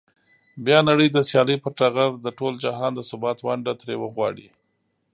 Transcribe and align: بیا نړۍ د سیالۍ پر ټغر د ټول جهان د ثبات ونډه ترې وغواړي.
بیا 0.65 0.79
نړۍ 0.89 1.07
د 1.11 1.17
سیالۍ 1.29 1.57
پر 1.63 1.71
ټغر 1.77 2.09
د 2.25 2.27
ټول 2.37 2.53
جهان 2.63 2.91
د 2.95 2.99
ثبات 3.09 3.37
ونډه 3.41 3.73
ترې 3.79 3.95
وغواړي. 3.99 4.47